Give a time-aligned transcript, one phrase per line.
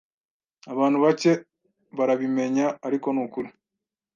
[0.71, 1.31] Abantu bake
[1.97, 3.49] barabimenya, ariko nukuri.